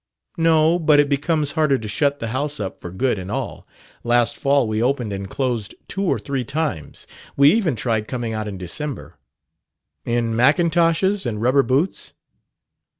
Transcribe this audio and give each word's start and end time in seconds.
"No; 0.39 0.79
but 0.79 0.99
it 0.99 1.09
becomes 1.09 1.51
harder 1.51 1.77
to 1.77 1.87
shut 1.87 2.17
the 2.19 2.29
house 2.29 2.59
up 2.59 2.81
for 2.81 2.89
good 2.89 3.19
and 3.19 3.29
all. 3.29 3.67
Last 4.03 4.35
fall 4.37 4.67
we 4.67 4.81
opened 4.81 5.13
and 5.13 5.29
closed 5.29 5.75
two 5.87 6.01
or 6.01 6.17
three 6.17 6.43
times. 6.43 7.05
We 7.37 7.51
even 7.51 7.75
tried 7.75 8.07
coming 8.07 8.33
out 8.33 8.47
in 8.47 8.57
December." 8.57 9.19
"In 10.03 10.35
mackintoshes 10.35 11.27
and 11.27 11.39
rubber 11.39 11.61
boots?" 11.61 12.13